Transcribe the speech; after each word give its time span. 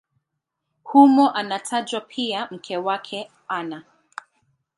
Humo 0.83 1.31
anatajwa 1.33 2.01
pia 2.01 2.47
mke 2.51 2.77
wake 2.77 3.31
Ana. 3.47 3.83